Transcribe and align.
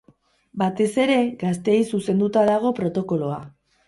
Batez 0.59 0.85
ere, 1.03 1.17
gazteei 1.43 1.81
zuzenduta 1.97 2.47
dago 2.51 2.73
protokoloa. 2.81 3.37